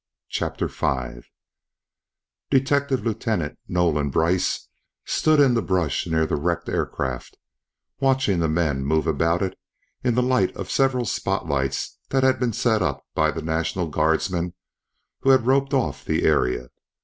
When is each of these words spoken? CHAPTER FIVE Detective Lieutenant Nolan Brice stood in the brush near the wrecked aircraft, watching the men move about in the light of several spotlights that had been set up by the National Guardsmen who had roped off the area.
CHAPTER 0.29 0.67
FIVE 0.67 1.29
Detective 2.49 3.05
Lieutenant 3.05 3.59
Nolan 3.67 4.09
Brice 4.09 4.67
stood 5.05 5.39
in 5.39 5.53
the 5.53 5.61
brush 5.61 6.07
near 6.07 6.25
the 6.25 6.37
wrecked 6.37 6.67
aircraft, 6.67 7.37
watching 7.99 8.39
the 8.39 8.49
men 8.49 8.83
move 8.83 9.05
about 9.05 9.43
in 10.03 10.15
the 10.15 10.23
light 10.23 10.55
of 10.55 10.71
several 10.71 11.05
spotlights 11.05 11.99
that 12.09 12.23
had 12.23 12.39
been 12.39 12.51
set 12.51 12.81
up 12.81 13.05
by 13.13 13.29
the 13.29 13.43
National 13.43 13.89
Guardsmen 13.89 14.55
who 15.19 15.29
had 15.29 15.45
roped 15.45 15.71
off 15.71 16.03
the 16.03 16.23
area. 16.23 16.69